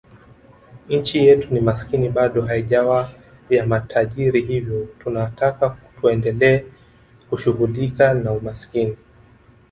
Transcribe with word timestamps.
Nchi 0.89 1.25
yetu 1.25 1.53
ni 1.53 1.59
maskini 1.59 2.09
bado 2.09 2.41
haijawa 2.41 3.11
ya 3.49 3.65
matajiri 3.67 4.41
hivyo 4.41 4.87
tunataka 4.99 5.77
tuendelee 6.01 6.63
kushughulika 7.29 8.13
na 8.13 8.31
umaskini 8.31 8.97